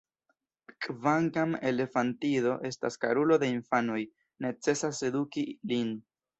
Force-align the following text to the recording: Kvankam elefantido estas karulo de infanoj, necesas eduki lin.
Kvankam 0.85 1.53
elefantido 1.73 2.55
estas 2.71 2.99
karulo 3.05 3.39
de 3.45 3.53
infanoj, 3.53 4.01
necesas 4.49 5.07
eduki 5.13 5.49
lin. 5.75 5.97